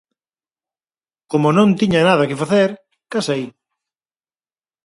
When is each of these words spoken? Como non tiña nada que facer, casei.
Como 1.31 1.47
non 1.57 1.77
tiña 1.79 2.01
nada 2.09 2.27
que 2.29 2.39
facer, 2.43 2.69
casei. 3.13 3.43